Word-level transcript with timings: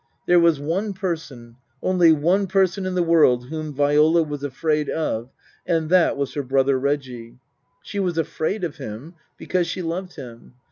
There 0.25 0.39
was 0.39 0.59
one 0.59 0.93
person, 0.93 1.57
only 1.83 2.11
one 2.11 2.47
person, 2.47 2.87
in 2.87 2.95
the 2.95 3.03
world 3.03 3.49
whom 3.49 3.71
Viola 3.71 4.23
was 4.23 4.43
afraid 4.43 4.89
of, 4.89 5.29
and 5.63 5.91
that 5.91 6.17
was 6.17 6.33
her 6.33 6.41
brother 6.41 6.79
Reggie. 6.79 7.37
She 7.83 7.99
was 7.99 8.17
afraid 8.17 8.63
of 8.63 8.77
him 8.77 9.13
because 9.37 9.67
she 9.67 9.83
loved 9.83 10.15
him. 10.15 10.55